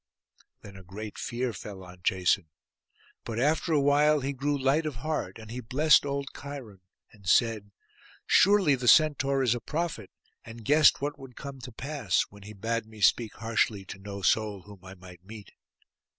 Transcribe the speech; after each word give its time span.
Then 0.61 0.75
a 0.77 0.83
great 0.83 1.19
fear 1.19 1.53
fell 1.53 1.83
on 1.83 1.99
Jason: 2.03 2.47
but 3.23 3.37
after 3.39 3.71
a 3.71 3.79
while 3.79 4.21
he 4.21 4.33
grew 4.33 4.57
light 4.57 4.87
of 4.87 4.95
heart; 5.05 5.37
and 5.37 5.51
he 5.51 5.59
blessed 5.59 6.07
old 6.07 6.29
Cheiron, 6.35 6.79
and 7.11 7.29
said, 7.29 7.69
'Surely 8.25 8.73
the 8.73 8.87
Centaur 8.87 9.43
is 9.43 9.53
a 9.53 9.59
prophet, 9.59 10.09
and 10.43 10.65
guessed 10.65 11.01
what 11.01 11.19
would 11.19 11.35
come 11.35 11.59
to 11.59 11.71
pass, 11.71 12.23
when 12.31 12.41
he 12.41 12.53
bade 12.53 12.87
me 12.87 12.99
speak 12.99 13.35
harshly 13.35 13.85
to 13.85 13.99
no 13.99 14.23
soul 14.23 14.63
whom 14.63 14.83
I 14.83 14.95
might 14.95 15.23
meet. 15.23 15.51